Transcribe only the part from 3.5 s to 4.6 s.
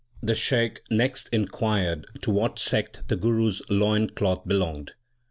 loin cloth